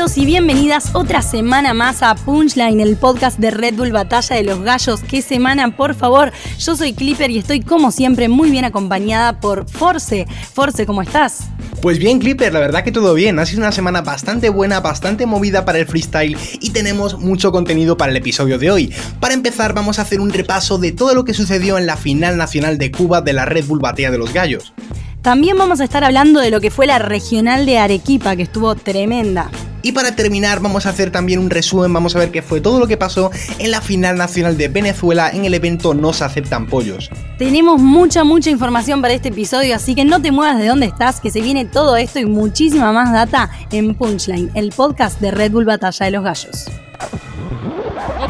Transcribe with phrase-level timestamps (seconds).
[0.00, 4.44] Bienvenidos y bienvenidas otra semana más a Punchline, el podcast de Red Bull Batalla de
[4.44, 5.02] los Gallos.
[5.02, 6.32] ¿Qué semana, por favor?
[6.58, 10.26] Yo soy Clipper y estoy como siempre muy bien acompañada por Force.
[10.54, 11.48] Force, ¿cómo estás?
[11.82, 13.38] Pues bien, Clipper, la verdad que todo bien.
[13.38, 17.98] Ha sido una semana bastante buena, bastante movida para el freestyle y tenemos mucho contenido
[17.98, 18.94] para el episodio de hoy.
[19.20, 22.38] Para empezar, vamos a hacer un repaso de todo lo que sucedió en la final
[22.38, 24.72] nacional de Cuba de la Red Bull Batalla de los Gallos.
[25.20, 28.74] También vamos a estar hablando de lo que fue la regional de Arequipa, que estuvo
[28.76, 29.50] tremenda.
[29.82, 32.78] Y para terminar vamos a hacer también un resumen, vamos a ver qué fue todo
[32.78, 36.66] lo que pasó en la final nacional de Venezuela en el evento No se aceptan
[36.66, 37.10] pollos.
[37.38, 41.20] Tenemos mucha, mucha información para este episodio, así que no te muevas de donde estás,
[41.20, 45.52] que se viene todo esto y muchísima más data en Punchline, el podcast de Red
[45.52, 46.66] Bull Batalla de los Gallos.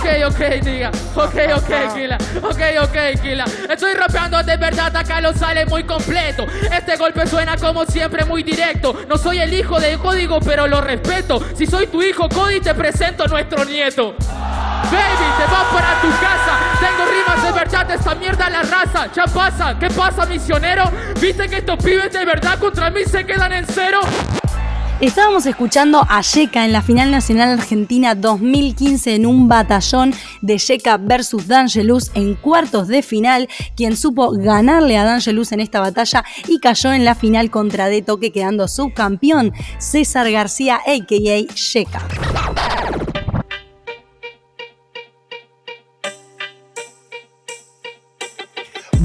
[0.01, 0.91] Ok, ok, diga.
[1.15, 2.17] Ok, ok, Kila.
[2.43, 3.45] Ok, ok, Kila.
[3.69, 6.47] Estoy rapeando de verdad, acá lo sale muy completo.
[6.73, 8.97] Este golpe suena como siempre muy directo.
[9.07, 11.39] No soy el hijo del código, pero lo respeto.
[11.55, 14.15] Si soy tu hijo, Cody, te presento nuestro nieto.
[14.85, 16.59] Baby, te vas para tu casa.
[16.81, 19.07] Tengo rimas de verdad, esta mierda la raza.
[19.15, 20.91] Ya pasa, ¿qué pasa, misionero?
[21.21, 24.01] ¿Viste que estos pibes de verdad contra mí se quedan en cero?
[25.01, 30.13] Estábamos escuchando a Yeka en la final nacional argentina 2015 en un batallón
[30.43, 35.81] de Yeka versus D'Angelus en cuartos de final, quien supo ganarle a D'Angelus en esta
[35.81, 41.55] batalla y cayó en la final contra De Toque quedando subcampeón César García a.k.a.
[41.55, 42.80] Yeka.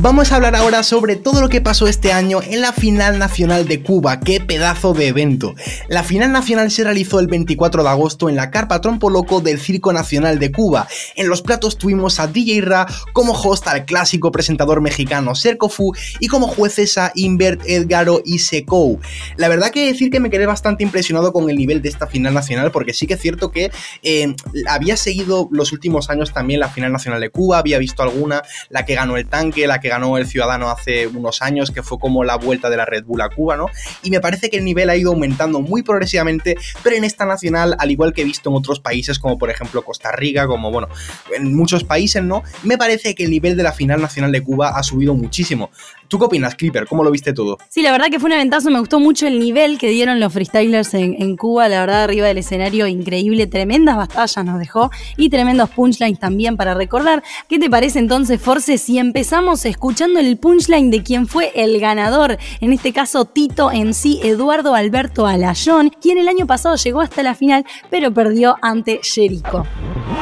[0.05, 3.67] Vamos a hablar ahora sobre todo lo que pasó este año en la final nacional
[3.67, 5.55] de Cuba, qué pedazo de evento.
[5.87, 9.59] La final nacional se realizó el 24 de agosto en la carpa Trompo Loco del
[9.59, 10.87] Circo Nacional de Cuba.
[11.15, 15.91] En los platos tuvimos a DJ Ra como host al clásico presentador mexicano Serco Fu
[16.19, 18.99] y como jueces a Invert, Edgaro y Sekou.
[19.37, 22.35] La verdad que decir que me quedé bastante impresionado con el nivel de esta final
[22.35, 23.71] nacional porque sí que es cierto que
[24.03, 24.35] eh,
[24.69, 28.85] había seguido los últimos años también la final nacional de Cuba, había visto alguna, la
[28.85, 32.23] que ganó el tanque, la que ganó el Ciudadano hace unos años, que fue como
[32.23, 33.67] la vuelta de la Red Bull a Cuba, ¿no?
[34.03, 37.75] Y me parece que el nivel ha ido aumentando muy progresivamente, pero en esta nacional,
[37.79, 40.87] al igual que he visto en otros países, como por ejemplo Costa Rica, como bueno,
[41.35, 42.43] en muchos países, ¿no?
[42.63, 45.69] Me parece que el nivel de la final nacional de Cuba ha subido muchísimo.
[46.07, 46.85] ¿Tú qué opinas, Clipper?
[46.87, 47.57] ¿Cómo lo viste todo?
[47.69, 50.31] Sí, la verdad que fue un aventazo, me gustó mucho el nivel que dieron los
[50.31, 55.69] freestylers en, Cuba, la verdad, arriba del escenario, increíble, tremendas batallas nos dejó y tremendos
[55.71, 57.23] punchlines también para recordar.
[57.49, 62.37] ¿Qué te parece entonces, Force, si empezamos escuchando el punchline de quien fue el ganador?
[62.61, 67.23] En este caso, Tito en sí, Eduardo Alberto Alayón, quien el año pasado llegó hasta
[67.23, 69.65] la final, pero perdió ante Jericho.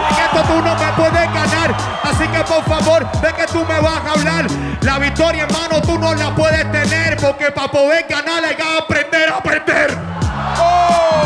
[0.10, 4.02] Esto tú no me puedes ganar, así que por favor, ve que tú me vas
[4.06, 4.48] a hablar.
[4.82, 9.30] La victoria, hermano, tú no la puedes tener, porque para poder ganar hay que aprender
[9.30, 9.90] a aprender.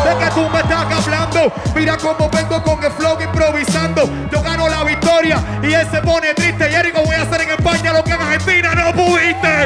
[0.03, 4.09] De que tú me estás hablando, mira cómo vengo con el flow improvisando.
[4.31, 6.69] Yo gano la victoria y él se pone triste.
[6.71, 9.65] Y Erico, voy a hacer en España lo que en Argentina no pudiste.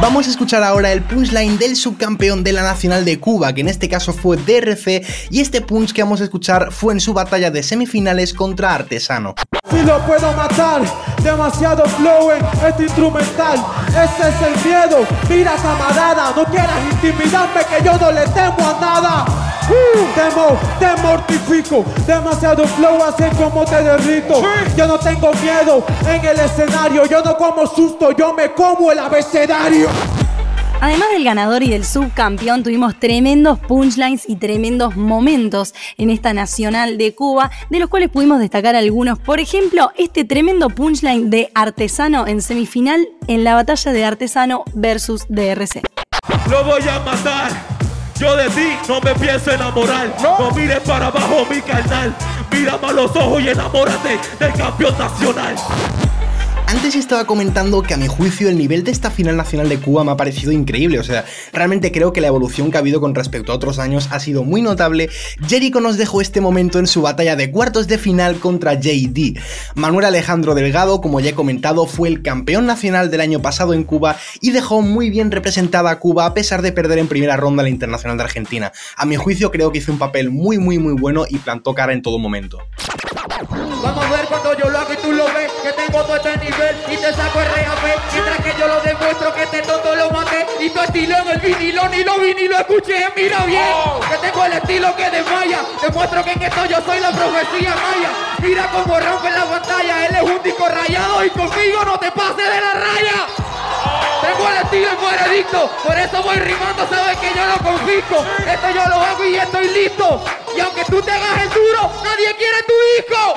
[0.00, 3.68] Vamos a escuchar ahora el punchline del subcampeón de la Nacional de Cuba, que en
[3.68, 7.50] este caso fue DRC, y este punch que vamos a escuchar fue en su batalla
[7.50, 7.62] de
[8.00, 9.34] semifinales contra Artesano.
[9.70, 10.82] Si lo puedo matar,
[11.22, 13.58] demasiado flow en este instrumental.
[13.88, 15.06] Ese es el miedo.
[15.28, 19.24] Mira camarada, no quieras intimidarme que yo no le temo a nada.
[19.68, 21.84] Uh, temo, te mortifico.
[22.06, 24.42] Demasiado flow, así como te derrito.
[24.76, 27.04] Yo no tengo miedo en el escenario.
[27.06, 29.88] Yo no como susto, yo me como el abecedario.
[30.82, 36.96] Además del ganador y del subcampeón, tuvimos tremendos punchlines y tremendos momentos en esta nacional
[36.96, 39.18] de Cuba, de los cuales pudimos destacar algunos.
[39.18, 45.26] Por ejemplo, este tremendo punchline de Artesano en semifinal en la batalla de Artesano versus
[45.28, 45.82] DRC.
[46.50, 47.52] Lo voy a matar.
[48.18, 50.16] Yo de ti no me pienso enamorar.
[50.22, 52.14] No, mires para abajo mi carnal.
[52.50, 55.56] Mírame a los ojos y enamórate del campeón nacional.
[56.70, 60.04] Antes estaba comentando que a mi juicio el nivel de esta final nacional de Cuba
[60.04, 63.12] me ha parecido increíble, o sea, realmente creo que la evolución que ha habido con
[63.12, 65.10] respecto a otros años ha sido muy notable.
[65.48, 69.36] Jericho nos dejó este momento en su batalla de cuartos de final contra JD.
[69.74, 73.82] Manuel Alejandro Delgado, como ya he comentado, fue el campeón nacional del año pasado en
[73.82, 77.64] Cuba y dejó muy bien representada a Cuba a pesar de perder en primera ronda
[77.64, 78.70] la Internacional de Argentina.
[78.96, 81.92] A mi juicio creo que hizo un papel muy muy muy bueno y plantó cara
[81.92, 82.60] en todo momento.
[83.82, 86.36] Vamos a ver cuando yo lo hago y tú lo ves Que tengo todo este
[86.38, 90.10] nivel y te saco el RAP Mientras que yo lo demuestro que este tonto lo
[90.10, 93.62] maté Y tu estilo en el vinilo ni lo vi ni lo escuché Mira bien,
[94.08, 95.60] que tengo el estilo que desmaya.
[95.82, 98.10] Demuestro que en esto yo soy la profecía maya.
[98.38, 102.36] Mira cómo rompe la pantalla Él es un disco rayado y conmigo no te pases
[102.36, 103.49] de la raya
[104.30, 108.24] Tengo el estilo y veredicto, por eso voy rimando, sabes que yo lo confisco.
[108.46, 110.22] Esto yo lo hago y estoy listo.
[110.56, 113.34] Y aunque tú te hagas el duro, nadie quiere tu disco.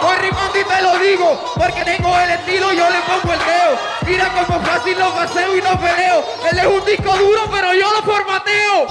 [0.00, 3.78] Voy rimando y te lo digo, porque tengo el estilo, yo le pongo el dedo.
[4.06, 6.24] Mira cómo fácil lo paseo y no peleo.
[6.48, 8.86] Él es un disco duro, pero yo lo formateo.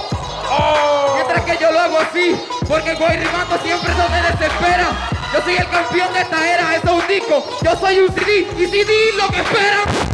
[1.14, 2.36] Mientras que yo lo hago así,
[2.68, 4.88] porque voy rimando siempre te desespera.
[5.32, 7.58] Yo soy el campeón de esta era, eso es un disco.
[7.62, 10.07] Yo soy un CD y CD lo que esperan.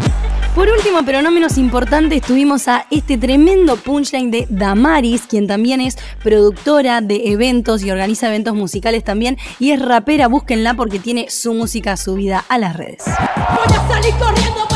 [0.55, 5.81] Por último, pero no menos importante, estuvimos a este tremendo punchline de Damaris, quien también
[5.81, 11.29] es productora de eventos y organiza eventos musicales también, y es rapera, búsquenla porque tiene
[11.29, 13.03] su música subida a las redes.
[13.05, 14.74] Voy a salir corriendo,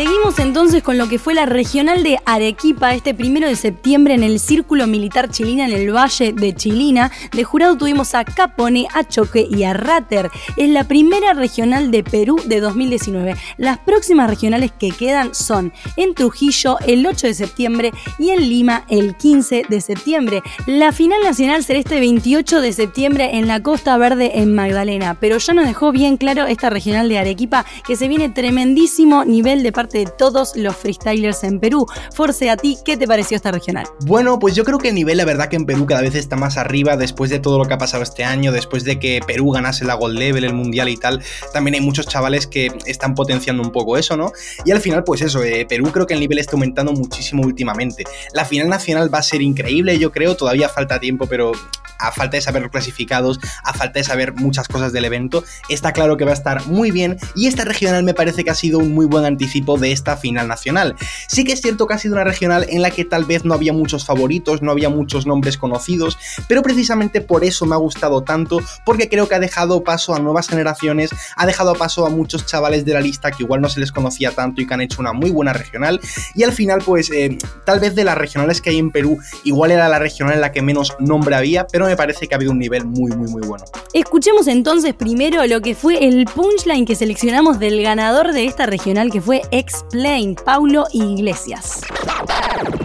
[0.00, 4.22] Seguimos entonces con lo que fue la regional de Arequipa este primero de septiembre en
[4.22, 7.12] el Círculo Militar Chilina en el Valle de Chilina.
[7.32, 10.30] De jurado tuvimos a Capone, a Choque y a Rater.
[10.56, 13.36] Es la primera regional de Perú de 2019.
[13.58, 18.86] Las próximas regionales que quedan son en Trujillo el 8 de septiembre y en Lima
[18.88, 20.42] el 15 de septiembre.
[20.64, 25.18] La final nacional será este 28 de septiembre en la Costa Verde en Magdalena.
[25.20, 29.62] Pero ya nos dejó bien claro esta regional de Arequipa que se viene tremendísimo nivel
[29.62, 31.86] de parte de todos los freestylers en Perú.
[32.14, 33.86] Force, a ti, ¿qué te pareció esta regional?
[34.00, 36.36] Bueno, pues yo creo que el nivel, la verdad que en Perú cada vez está
[36.36, 39.50] más arriba después de todo lo que ha pasado este año, después de que Perú
[39.50, 41.22] ganase la Gold Level, el Mundial y tal.
[41.52, 44.32] También hay muchos chavales que están potenciando un poco eso, ¿no?
[44.64, 48.04] Y al final, pues eso, eh, Perú creo que el nivel está aumentando muchísimo últimamente.
[48.32, 51.52] La final nacional va a ser increíble, yo creo, todavía falta tiempo, pero
[52.00, 55.92] a falta de saber los clasificados, a falta de saber muchas cosas del evento, está
[55.92, 58.78] claro que va a estar muy bien y esta regional me parece que ha sido
[58.78, 60.96] un muy buen anticipo de esta final nacional.
[61.28, 63.54] Sí que es cierto que ha sido una regional en la que tal vez no
[63.54, 66.18] había muchos favoritos, no había muchos nombres conocidos,
[66.48, 70.18] pero precisamente por eso me ha gustado tanto, porque creo que ha dejado paso a
[70.18, 73.80] nuevas generaciones, ha dejado paso a muchos chavales de la lista que igual no se
[73.80, 76.00] les conocía tanto y que han hecho una muy buena regional,
[76.34, 79.70] y al final pues eh, tal vez de las regionales que hay en Perú, igual
[79.70, 82.52] era la regional en la que menos nombre había, pero me parece que ha habido
[82.52, 83.64] un nivel muy muy muy bueno.
[83.92, 89.10] Escuchemos entonces primero lo que fue el punchline que seleccionamos del ganador de esta regional
[89.10, 91.80] que fue Explain, Paulo Iglesias.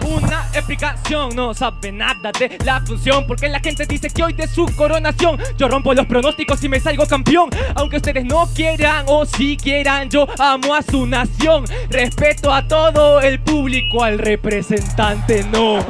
[0.08, 4.46] Una explicación, no sabe nada de la función Porque la gente dice que hoy de
[4.46, 9.26] su coronación Yo rompo los pronósticos y me salgo campeón Aunque ustedes no quieran o
[9.26, 15.84] si quieran Yo amo a su nación Respeto a todo el público, al representante no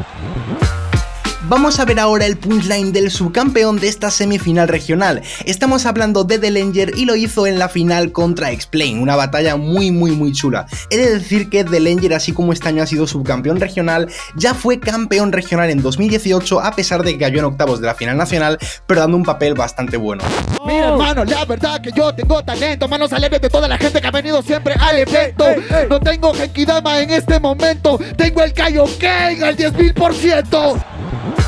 [1.48, 5.22] Vamos a ver ahora el punchline del subcampeón de esta semifinal regional.
[5.44, 9.54] Estamos hablando de The Langer y lo hizo en la final contra Explain, una batalla
[9.54, 10.66] muy muy muy chula.
[10.90, 14.54] He de decir que The Langer, así como este año ha sido subcampeón regional, ya
[14.54, 18.16] fue campeón regional en 2018 a pesar de que cayó en octavos de la final
[18.16, 18.58] nacional,
[18.88, 20.24] pero dando un papel bastante bueno.
[20.66, 22.88] Mira, hermano, la verdad que yo tengo talento.
[22.88, 25.44] Manos alegres de toda la gente que ha venido siempre al evento.
[25.88, 28.00] No tengo Genkidama en este momento.
[28.16, 30.95] Tengo el Kaioken al 10.000%.
[31.06, 31.45] Mm-hmm.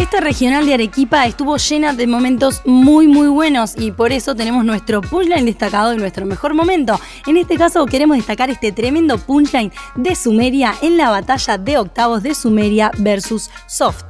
[0.00, 4.64] Esta regional de Arequipa estuvo llena de momentos muy muy buenos y por eso tenemos
[4.64, 6.98] nuestro punchline destacado en nuestro mejor momento.
[7.26, 12.22] En este caso queremos destacar este tremendo punchline de Sumeria en la batalla de octavos
[12.22, 14.04] de Sumeria versus Soft.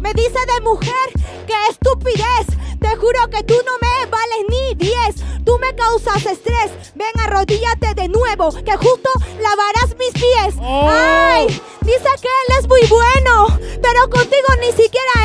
[0.00, 1.10] Me dice de mujer,
[1.46, 2.46] qué estupidez.
[2.80, 5.44] Te juro que tú no me vales ni 10.
[5.44, 6.70] Tú me causas estrés.
[6.94, 9.10] Ven, arrodíllate de nuevo, que justo
[9.42, 10.54] lavarás mis pies.
[10.62, 11.46] Ay,
[11.82, 15.17] dice que él es muy bueno, pero contigo ni siquiera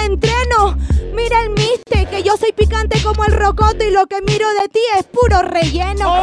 [2.14, 5.42] que yo soy picante como el rocoto y lo que miro de ti es puro
[5.42, 6.14] relleno.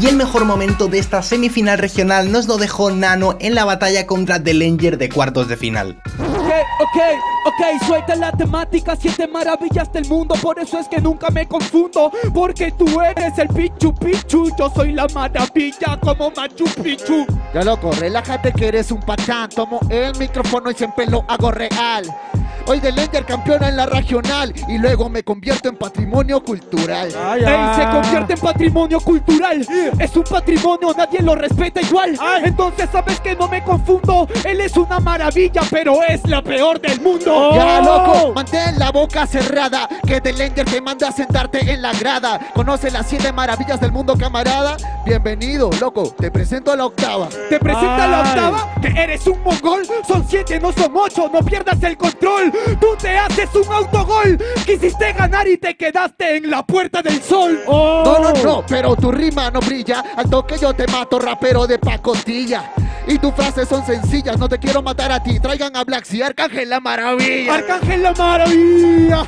[0.00, 4.06] Y el mejor momento de esta semifinal regional nos lo dejó Nano en la batalla
[4.06, 6.00] contra The Langer de cuartos de final.
[6.18, 6.98] Ok, ok,
[7.44, 12.10] ok, suelta la temática, siete maravillas del mundo, por eso es que nunca me confundo,
[12.32, 17.26] porque tú eres el Pichu Pichu, yo soy la maravilla como Machu Picchu.
[17.52, 19.50] Ya loco, relájate que eres un pachán.
[19.50, 22.04] Tomo el micrófono y siempre lo hago real.
[22.66, 27.08] Hoy de Langer campeona en la regional y luego me convierto en patrimonio cultural.
[27.08, 29.66] Ey, se convierte en patrimonio cultural.
[29.98, 32.18] Es un patrimonio, nadie lo respeta igual.
[32.42, 34.26] Entonces sabes que no me confundo.
[34.44, 37.54] Él es una maravilla, pero es la peor del mundo.
[37.54, 41.92] Ya loco, mantén la boca cerrada, que de Langer te manda a sentarte en la
[41.92, 42.40] grada.
[42.54, 44.78] ¿Conoce las siete maravillas del mundo, camarada?
[45.04, 47.28] Bienvenido, loco, te presento a la octava.
[47.50, 49.86] Te presenta la octava, que eres un mongol.
[50.08, 52.53] Son siete, no son ocho, no pierdas el control.
[52.80, 54.38] Tú te haces un autogol.
[54.64, 57.60] Quisiste ganar y te quedaste en la puerta del sol.
[57.66, 60.04] No, no, no, pero tu rima no brilla.
[60.16, 62.72] Al toque yo te mato, rapero de pacotilla.
[63.06, 65.38] Y tus frases son sencillas, no te quiero matar a ti.
[65.38, 67.54] Traigan a Black y Arcángel la maravilla.
[67.54, 69.26] Arcángel la maravilla.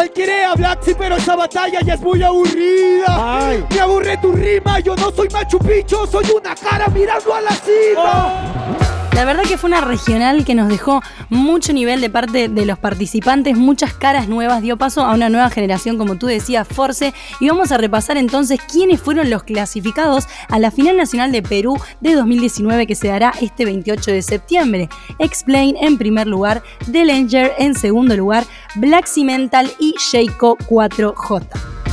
[0.00, 3.06] Él quiere a sí, pero esa batalla ya es muy aburrida.
[3.08, 3.64] Ay.
[3.70, 7.50] Me aburre tu rima, yo no soy Machu Picchu, soy una cara mirando a la
[7.52, 8.93] cima.
[9.14, 12.80] La verdad que fue una regional que nos dejó mucho nivel de parte de los
[12.80, 17.14] participantes, muchas caras nuevas, dio paso a una nueva generación, como tú decías, Force.
[17.38, 21.78] Y vamos a repasar entonces quiénes fueron los clasificados a la final nacional de Perú
[22.00, 24.88] de 2019 que se dará este 28 de septiembre.
[25.20, 28.44] Explain en primer lugar, The Langer en segundo lugar,
[28.74, 31.83] Black Cimental y Sheiko 4J.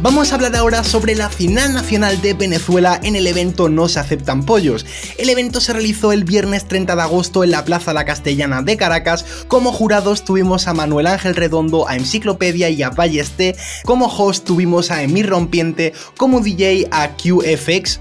[0.00, 3.98] Vamos a hablar ahora sobre la final nacional de Venezuela en el evento No se
[3.98, 4.86] aceptan pollos.
[5.18, 8.76] El evento se realizó el viernes 30 de agosto en la Plaza La Castellana de
[8.76, 9.24] Caracas.
[9.48, 13.56] Como jurados tuvimos a Manuel Ángel Redondo, a Enciclopedia y a Ballesté.
[13.84, 17.98] Como host tuvimos a Emir Rompiente, como DJ a QFX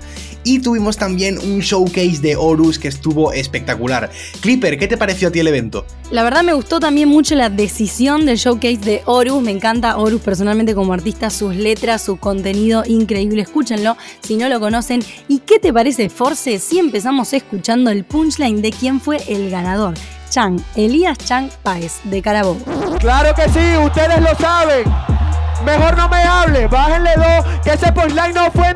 [0.48, 4.10] y tuvimos también un showcase de Horus que estuvo espectacular.
[4.39, 5.86] Clipper, ¿qué te pareció a ti el evento?
[6.10, 9.42] La verdad me gustó también mucho la decisión del showcase de Horus.
[9.42, 13.42] Me encanta Horus personalmente como artista, sus letras, su contenido increíble.
[13.42, 15.04] Escúchenlo si no lo conocen.
[15.27, 19.96] ¿Y qué te parece, Force, si empezamos escuchando el punchline de quién fue el ganador?
[20.30, 22.60] Chang, Elías Chang Páez, de Carabobo.
[23.00, 24.86] Claro que sí, ustedes lo saben.
[25.66, 28.75] Mejor no me hable, bájenle dos, que ese punchline no fue en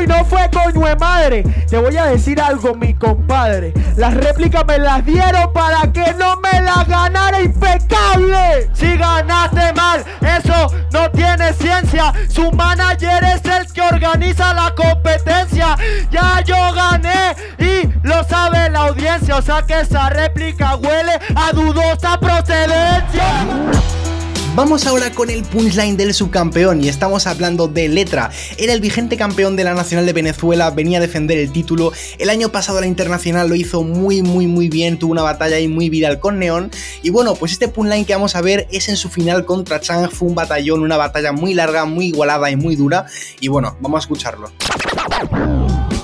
[0.00, 1.42] y no fue coño de madre.
[1.68, 3.72] Te voy a decir algo, mi compadre.
[3.96, 8.70] Las réplicas me las dieron para que no me las ganara impecable.
[8.74, 12.12] Si ganaste mal, eso no tiene ciencia.
[12.28, 15.76] Su manager es el que organiza la competencia.
[16.10, 19.36] Ya yo gané y lo sabe la audiencia.
[19.36, 24.15] O sea que esa réplica huele a dudosa procedencia.
[24.56, 28.30] Vamos ahora con el punchline del subcampeón y estamos hablando de Letra.
[28.56, 31.92] Era el vigente campeón de la Nacional de Venezuela, venía a defender el título.
[32.18, 35.68] El año pasado la Internacional lo hizo muy muy muy bien, tuvo una batalla ahí
[35.68, 36.70] muy viral con Neon.
[37.02, 40.10] Y bueno, pues este punchline que vamos a ver es en su final contra Chang,
[40.10, 43.04] fue un batallón, una batalla muy larga, muy igualada y muy dura.
[43.40, 44.50] Y bueno, vamos a escucharlo.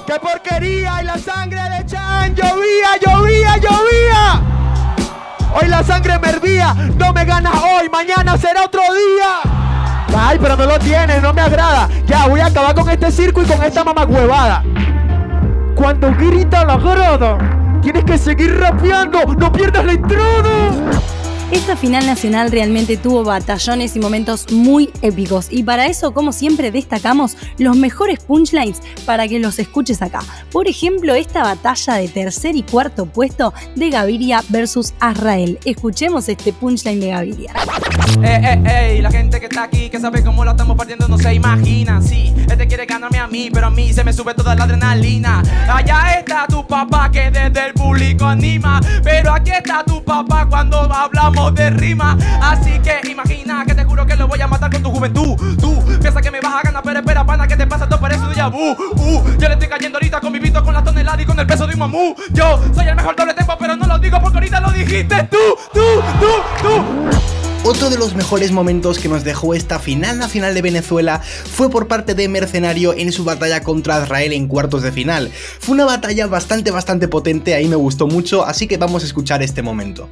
[0.07, 0.99] ¡Qué porquería!
[1.01, 2.35] ¡Y la sangre de Chan!
[2.35, 4.62] ¡Llovía, llovía, llovía!
[5.55, 6.75] Hoy la sangre me hervía.
[6.97, 9.53] No me ganas hoy, mañana será otro día.
[10.17, 11.89] Ay, pero no lo tienes, no me agrada.
[12.07, 14.63] Ya, voy a acabar con este circo y con esta mamacuevada.
[15.75, 17.39] Cuando grita la grada,
[17.81, 19.25] tienes que seguir rapeando.
[19.39, 20.73] No pierdas la entrada.
[21.53, 26.71] Esta final nacional realmente tuvo batallones y momentos muy épicos y para eso, como siempre,
[26.71, 30.21] destacamos los mejores punchlines para que los escuches acá.
[30.51, 35.59] Por ejemplo, esta batalla de tercer y cuarto puesto de Gaviria versus Azrael.
[35.67, 37.53] Escuchemos este punchline de Gaviria.
[38.23, 38.63] Eh, eh,
[38.97, 42.01] eh, la gente que está aquí, que sabe cómo la estamos partiendo, no se imagina.
[42.01, 45.43] Sí, este quiere ganarme a mí, pero a mí se me sube toda la adrenalina.
[45.69, 50.79] Allá está tu papá que desde el público anima, pero aquí está tu papá cuando
[50.81, 52.17] hablamos de rima.
[52.41, 55.37] Así que imagina que te juro que lo voy a matar con tu juventud.
[55.59, 57.89] Tú piensas que me vas a ganar, pero espera, pana, que te pasa?
[57.89, 58.73] Todo parece un déjà vu.
[58.73, 61.47] Uh, yo le estoy cayendo ahorita con mi pito, con la tonelada y con el
[61.47, 62.15] peso de un mamú.
[62.33, 65.39] Yo soy el mejor doble tempo, pero no lo digo porque ahorita lo dijiste tú,
[65.73, 65.81] tú,
[66.21, 66.27] tú,
[66.63, 67.33] tú.
[67.65, 71.87] Otro de los mejores momentos que nos dejó esta final nacional de Venezuela fue por
[71.87, 75.31] parte de Mercenario en su batalla contra Israel en cuartos de final.
[75.61, 79.45] Fue una batalla bastante bastante potente, ahí me gustó mucho, así que vamos a escuchar
[79.45, 80.09] este momento.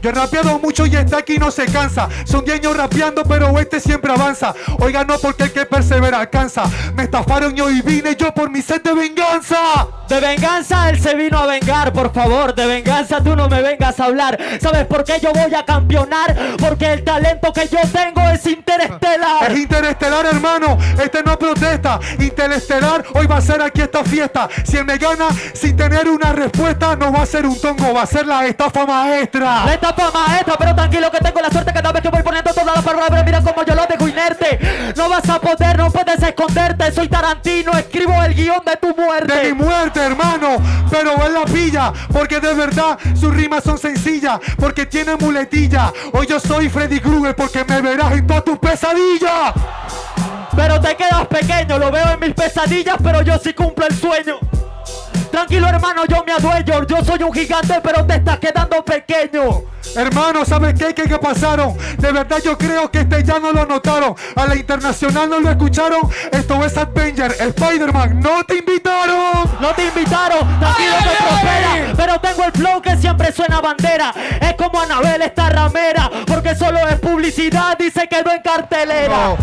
[0.00, 2.08] Yo he rapeado mucho y está aquí no se cansa.
[2.24, 4.54] Son 10 años rapeando, pero este siempre avanza.
[4.78, 6.64] Oiga, no porque el que persevera alcanza.
[6.94, 9.88] Me estafaron y hoy vine yo por mi sed de venganza.
[10.08, 12.54] De venganza él se vino a vengar, por favor.
[12.54, 14.38] De venganza tú no me vengas a hablar.
[14.60, 16.36] ¿Sabes por qué yo voy a campeonar?
[16.58, 19.50] Porque el talento que yo tengo es interestelar.
[19.50, 20.78] Es interestelar, hermano.
[21.02, 21.98] Este no protesta.
[22.18, 24.48] Interestelar, hoy va a ser aquí esta fiesta.
[24.64, 28.02] Si él me gana sin tener una respuesta, no va a ser un tongo, va
[28.02, 29.65] a ser la estafa maestra.
[29.66, 32.76] La etapa maestra, pero tranquilo que tengo la suerte cada vez que voy poniendo todas
[32.76, 33.24] las palabras.
[33.24, 34.92] Mira cómo yo lo dejo inerte.
[34.96, 36.92] No vas a poder, no puedes esconderte.
[36.92, 39.34] Soy Tarantino, escribo el guion de tu muerte.
[39.34, 40.58] De mi muerte, hermano.
[40.88, 41.92] Pero él la pilla.
[42.12, 44.38] Porque de verdad sus rimas son sencillas.
[44.56, 45.92] Porque tiene muletilla.
[46.12, 49.52] Hoy yo soy Freddy Krueger porque me verás en todas tus pesadillas.
[50.54, 54.38] Pero te quedas pequeño, lo veo en mis pesadillas, pero yo sí cumplo el sueño.
[55.30, 56.86] Tranquilo hermano, yo me adueño.
[56.86, 59.62] Yo soy un gigante, pero te estás quedando pequeño.
[59.94, 60.92] Hermano, ¿sabes qué?
[60.94, 61.76] ¿Qué, qué pasaron?
[61.98, 64.14] De verdad yo creo que este ya no lo notaron.
[64.34, 66.00] A la internacional no lo escucharon.
[66.32, 68.20] Esto es Avenger, Spider-Man.
[68.20, 69.50] ¡No te invitaron!
[69.60, 71.72] No te invitaron, tranquilo Ay, que ay, prospera.
[71.72, 71.92] ay.
[71.96, 74.12] Pero tengo el flow que siempre suena bandera.
[74.40, 76.10] Es como Anabel esta ramera.
[76.26, 79.36] Porque solo es publicidad y se quedó en cartelera.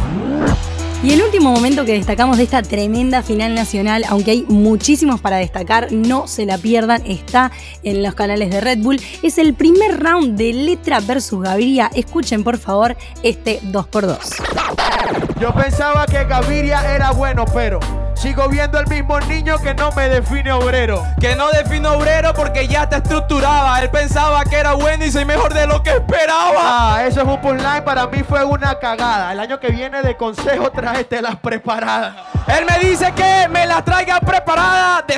[1.04, 5.36] Y el último momento que destacamos de esta tremenda final nacional, aunque hay muchísimos para
[5.36, 7.51] destacar, no se la pierdan, está
[7.84, 11.89] en los canales de Red Bull, es el primer round de Letra versus Gaviria.
[11.94, 15.34] Escuchen por favor este 2x2.
[15.39, 17.80] Yo pensaba que Gaviria era bueno, pero
[18.15, 21.03] sigo viendo el mismo niño que no me define obrero.
[21.20, 23.82] Que no defino obrero porque ya te estructuraba.
[23.82, 26.96] Él pensaba que era bueno y soy mejor de lo que esperaba.
[26.96, 29.34] Ah, eso es un punchline, para mí fue una cagada.
[29.34, 32.15] El año que viene de consejo tráete las preparadas.
[32.48, 34.62] Él me dice que me la traiga preparada.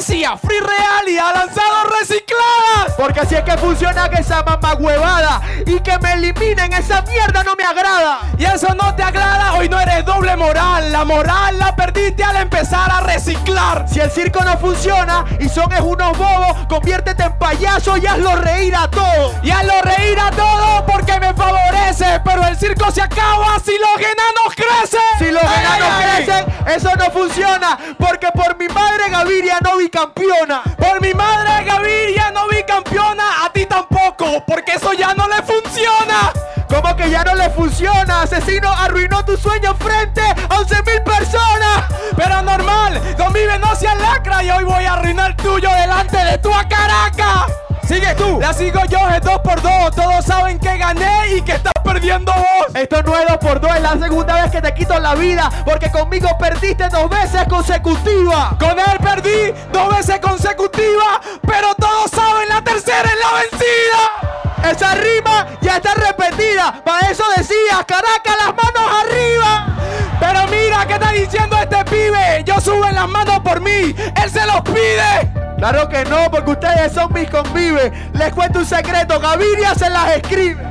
[0.08, 1.65] Decía free real y recicladas.
[3.16, 7.46] Porque así es que funciona que esa mamá huevada y que me eliminen esa mierda
[7.46, 8.20] no me agrada.
[8.38, 10.92] Y eso no te agrada, hoy no eres doble moral.
[10.92, 13.86] La moral la perdiste al empezar a reciclar.
[13.88, 18.36] Si el circo no funciona y son es unos bobos, conviértete en payaso y hazlo
[18.36, 19.32] reír a todos.
[19.44, 22.20] Y hazlo reír a todos porque me favorece.
[22.26, 25.00] Pero el circo se acaba si los enanos crecen.
[25.20, 26.26] Si los Ay, enanos ay, ay.
[26.26, 27.78] crecen, eso no funciona.
[27.98, 30.64] Porque por mi madre Gaviria no bicampeona.
[30.78, 35.42] Por mi madre Gaviria no vi campeona, a ti tampoco, porque eso ya no le
[35.44, 36.34] funciona.
[36.68, 38.22] ¿Cómo que ya no le funciona?
[38.22, 41.86] Asesino arruinó tu sueño frente a 11 mil personas.
[42.16, 46.38] Pero normal, Don Vive no se lacra y hoy voy a arruinar tuyo delante de
[46.40, 47.65] tu a Caracas.
[47.88, 48.40] Sigue tú.
[48.40, 49.96] La sigo yo, es dos por dos.
[49.96, 52.76] Todos saben que gané y que estás perdiendo vos.
[52.76, 55.52] Esto no es dos por dos, es la segunda vez que te quito la vida.
[55.64, 58.56] Porque conmigo perdiste dos veces consecutivas.
[58.60, 64.72] Con él perdí dos veces consecutivas, pero todos saben la tercera es la vencida.
[64.72, 66.82] Esa rima ya está repetida.
[66.84, 69.68] Para eso decía, Caracas, las manos arriba.
[70.20, 72.44] Pero mira, ¿qué está diciendo este pibe?
[72.46, 75.45] Yo suben las manos por mí, él se los pide.
[75.58, 77.92] Claro que no, porque ustedes son mis convives.
[78.14, 80.64] Les cuento un secreto, Gaviria se las escribe.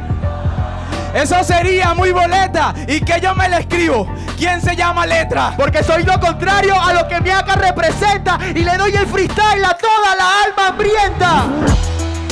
[1.14, 4.07] Eso sería muy boleta y que yo me la escribo.
[4.37, 5.55] ¿Quién se llama letra?
[5.57, 9.64] Porque soy lo contrario a lo que mi acá representa y le doy el freestyle
[9.64, 11.45] a toda la alma hambrienta.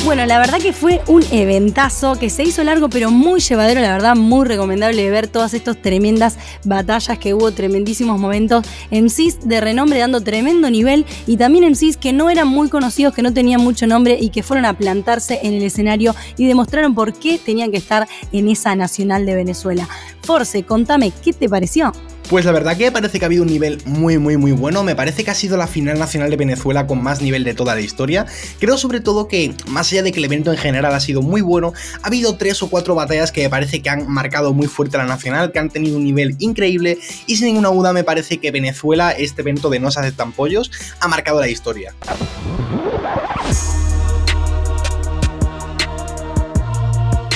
[0.04, 3.93] Bueno, la verdad que fue un eventazo que se hizo largo pero muy llevadero, la
[3.93, 10.00] verdad muy recomendable ver todas estas tremendas batallas que hubo, tremendísimos momentos, MCs de renombre
[10.00, 13.86] dando tremendo nivel y también MCs que no eran muy conocidos, que no tenían mucho
[13.86, 17.78] nombre y que fueron a plantarse en el escenario y demostraron por qué tenían que
[17.78, 19.88] estar en esa nacional de Venezuela.
[20.23, 21.93] Force, contame, ¿qué te pareció?
[22.28, 24.97] Pues la verdad que parece que ha habido un nivel muy muy muy bueno, me
[24.97, 27.80] parece que ha sido la final nacional de Venezuela con más nivel de toda la
[27.80, 28.26] historia.
[28.58, 31.43] Creo sobre todo que, más allá de que el evento en general ha sido muy
[31.43, 34.97] bueno, ha habido tres o cuatro batallas que me parece que han marcado muy fuerte
[34.97, 38.50] la nacional, que han tenido un nivel increíble y sin ninguna duda me parece que
[38.50, 41.95] Venezuela, este evento de No se aceptan pollos, ha marcado la historia.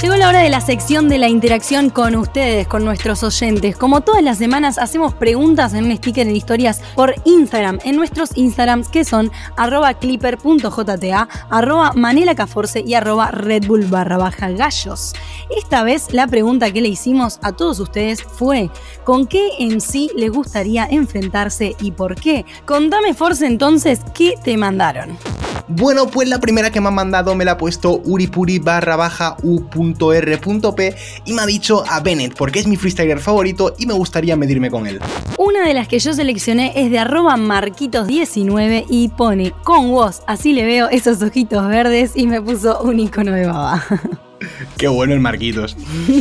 [0.06, 3.76] Llegó la hora de la sección de la interacción con ustedes, con nuestros oyentes.
[3.76, 8.30] Como todas las semanas, hacemos preguntas en un sticker en historias por Instagram, en nuestros
[8.36, 15.12] Instagrams que son arroba clipper.jta, arroba manelacaforce y arroba redbull barra baja gallos.
[15.50, 18.70] Esta vez la pregunta que le hicimos a todos ustedes fue
[19.02, 22.46] ¿con qué en sí les gustaría enfrentarse y por qué?
[22.64, 25.18] Contame Force entonces, ¿qué te mandaron?
[25.68, 29.36] Bueno, pues la primera que me ha mandado me la ha puesto uripuri barra baja
[29.42, 34.36] u.r.p y me ha dicho a Bennett porque es mi freestyler favorito y me gustaría
[34.36, 35.00] medirme con él.
[35.38, 40.52] Una de las que yo seleccioné es de arroba marquitos19 y pone con vos, así
[40.52, 43.84] le veo esos ojitos verdes y me puso un icono de baba.
[44.78, 45.76] Qué bueno el Marquitos.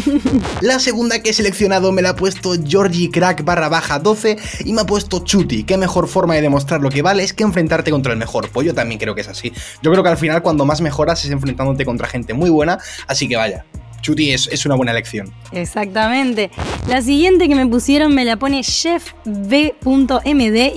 [0.62, 4.74] La segunda que he seleccionado me la ha puesto Georgie Crack barra baja 12 y
[4.74, 5.64] me ha puesto Chuti.
[5.64, 8.50] Qué mejor forma de demostrar lo que vale es que enfrentarte contra el mejor.
[8.50, 9.52] Pues yo también creo que es así.
[9.82, 13.28] Yo creo que al final cuando más mejoras es enfrentándote contra gente muy buena, así
[13.28, 13.66] que vaya.
[14.02, 15.34] Chuti es, es una buena elección.
[15.52, 16.52] Exactamente.
[16.88, 19.80] La siguiente que me pusieron me la pone chefv.md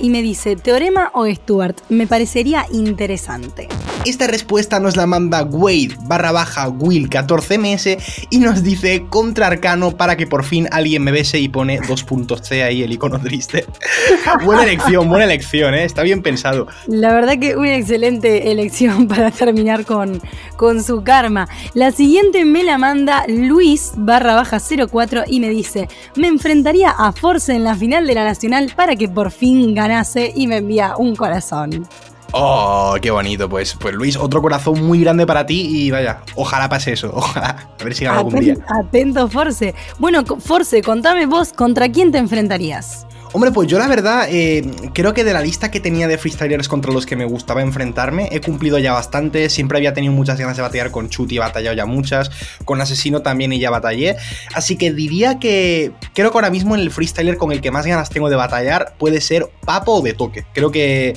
[0.01, 1.77] y me dice, ¿teorema o Stuart?
[1.89, 3.67] Me parecería interesante.
[4.05, 7.97] Esta respuesta nos la manda Wade barra baja Will 14ms
[8.29, 12.05] y nos dice contra arcano para que por fin alguien me bese y pone dos
[12.05, 13.65] puntos C ahí el icono triste.
[14.45, 15.83] buena elección, buena elección, ¿eh?
[15.83, 16.67] está bien pensado.
[16.87, 20.21] La verdad que una excelente elección para terminar con,
[20.55, 21.47] con su karma.
[21.73, 27.11] La siguiente me la manda Luis barra baja 04 y me dice, me enfrentaría a
[27.11, 30.95] Force en la final de la Nacional para que por fin ganase y me envía
[30.97, 31.85] un corazón.
[32.31, 36.69] Oh, qué bonito, pues, pues Luis, otro corazón muy grande para ti y vaya, ojalá
[36.69, 38.55] pase eso, ojalá, a ver si gana algún día.
[38.67, 39.73] Atento, Force.
[39.97, 43.07] Bueno, Force, contame vos, ¿contra quién te enfrentarías?
[43.31, 46.67] Hombre, pues yo la verdad eh, creo que de la lista que tenía de freestylers
[46.67, 49.51] contra los que me gustaba enfrentarme, he cumplido ya bastante.
[49.51, 52.31] Siempre había tenido muchas ganas de batallar con Chut y he batallado ya muchas.
[52.65, 54.17] Con Asesino también y ya batallé.
[54.55, 57.85] Así que diría que creo que ahora mismo en el freestyler con el que más
[57.85, 60.45] ganas tengo de batallar puede ser Papo o de Toque.
[60.51, 61.13] Creo que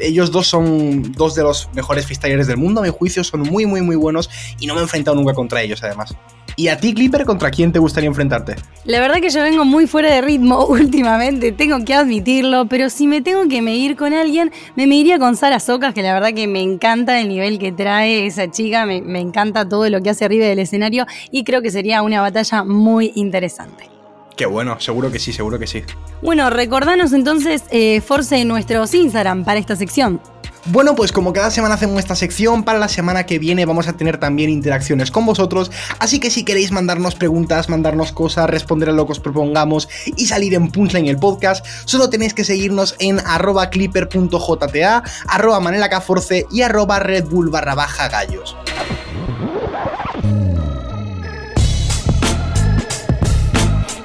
[0.00, 3.66] ellos dos son dos de los mejores freestylers del mundo, a mi juicio, son muy,
[3.66, 6.14] muy, muy buenos y no me he enfrentado nunca contra ellos, además.
[6.56, 8.56] ¿Y a ti, Clipper, contra quién te gustaría enfrentarte?
[8.84, 13.06] La verdad que yo vengo muy fuera de ritmo últimamente, tengo que admitirlo, pero si
[13.06, 16.46] me tengo que medir con alguien, me mediría con Sara Socas, que la verdad que
[16.46, 20.24] me encanta el nivel que trae esa chica, me, me encanta todo lo que hace
[20.24, 23.99] arriba del escenario y creo que sería una batalla muy interesante.
[24.36, 25.84] Qué bueno, seguro que sí, seguro que sí.
[26.22, 30.20] Bueno, recordanos entonces, eh, Force, nuestros Instagram para esta sección.
[30.66, 33.94] Bueno, pues como cada semana hacemos esta sección, para la semana que viene vamos a
[33.94, 38.92] tener también interacciones con vosotros, así que si queréis mandarnos preguntas, mandarnos cosas, responder a
[38.92, 43.20] lo que os propongamos y salir en Punchline el podcast, solo tenéis que seguirnos en
[43.20, 48.54] arroba clipper.jta, arroba manelacaforce y arroba redbull barra baja gallos.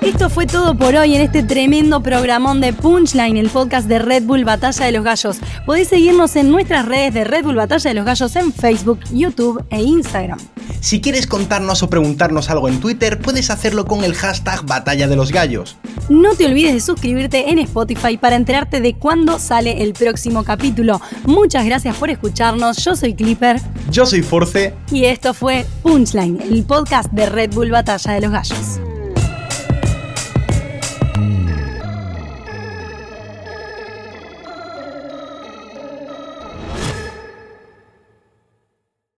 [0.06, 4.26] Esto fue todo por hoy en este tremendo programón de Punchline, el podcast de Red
[4.26, 5.38] Bull Batalla de los Gallos.
[5.66, 9.66] Podéis seguirnos en nuestras redes de Red Bull Batalla de los Gallos en Facebook, YouTube
[9.72, 10.38] e Instagram.
[10.80, 15.16] Si quieres contarnos o preguntarnos algo en Twitter, puedes hacerlo con el hashtag Batalla de
[15.16, 15.76] los Gallos.
[16.08, 21.02] No te olvides de suscribirte en Spotify para enterarte de cuándo sale el próximo capítulo.
[21.26, 22.78] Muchas gracias por escucharnos.
[22.78, 23.60] Yo soy Clipper.
[23.90, 24.72] Yo soy Force.
[24.92, 28.80] Y esto fue Punchline, el podcast de Red Bull Batalla de los Gallos.